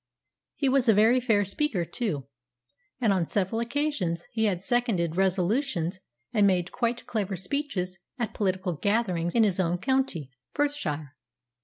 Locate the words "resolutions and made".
5.15-6.71